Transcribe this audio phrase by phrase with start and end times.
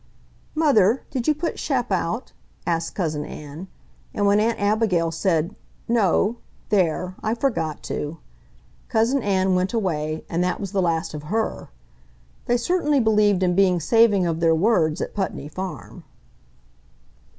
[0.55, 2.31] "Mother, did you put Shep out?"
[2.65, 3.67] asked Cousin Ann;
[4.15, 5.55] and when Aunt Abigail said,
[5.87, 6.37] "No!
[6.69, 7.13] There!
[7.21, 8.17] I forgot to!"
[8.89, 11.69] Cousin Ann went away; and that was the last of HER.
[12.47, 16.03] They certainly believed in being saving of their words at Putney Farm.